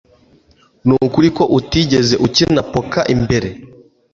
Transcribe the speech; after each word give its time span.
Nukuri 0.85 1.29
ko 1.37 1.43
utigeze 1.57 2.15
ukina 2.27 2.61
poker 2.71 3.07
mbere 3.23 3.49